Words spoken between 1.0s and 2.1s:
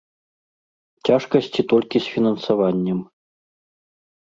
Цяжкасці толькі